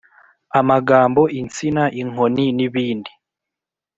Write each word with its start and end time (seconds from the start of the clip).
Amagambo 0.59 1.21
insina, 1.39 1.83
inkoni 2.01 2.45
nibindi 2.57 3.11